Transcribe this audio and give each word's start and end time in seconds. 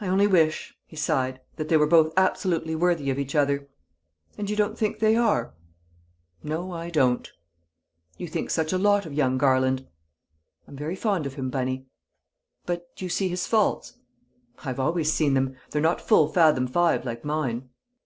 "I 0.00 0.08
only 0.08 0.26
wish," 0.26 0.76
he 0.88 0.96
sighed, 0.96 1.40
"that 1.54 1.68
they 1.68 1.76
were 1.76 1.86
both 1.86 2.12
absolutely 2.16 2.74
worthy 2.74 3.10
of 3.10 3.18
each 3.20 3.36
other!" 3.36 3.68
"And 4.36 4.50
you 4.50 4.56
don't 4.56 4.76
think 4.76 4.98
they 4.98 5.14
are?" 5.14 5.54
"No, 6.42 6.72
I 6.72 6.90
don't." 6.90 7.30
"You 8.18 8.26
think 8.26 8.50
such 8.50 8.72
a 8.72 8.76
lot 8.76 9.06
of 9.06 9.14
young 9.14 9.38
Garland?" 9.38 9.86
"I'm 10.66 10.74
very 10.74 10.96
fond 10.96 11.26
of 11.26 11.34
him, 11.34 11.48
Bunny." 11.48 11.86
"But 12.66 12.88
you 12.96 13.08
see 13.08 13.28
his 13.28 13.46
faults?" 13.46 13.98
"I've 14.64 14.80
always 14.80 15.12
seen 15.12 15.34
them; 15.34 15.54
they're 15.70 15.80
not 15.80 16.00
full 16.00 16.26
fathom 16.26 16.66
five 16.66 17.04
like 17.04 17.24
mine!" 17.24 17.68